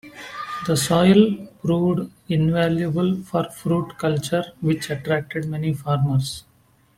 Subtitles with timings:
[0.65, 6.43] The soil proved invaluable for fruit culture which attracted many farmers.